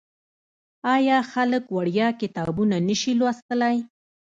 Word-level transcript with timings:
آیا 0.95 1.17
خلک 1.31 1.63
وړیا 1.75 2.07
کتابونه 2.21 2.75
نشي 2.87 3.13
لوستلی؟ 3.19 3.77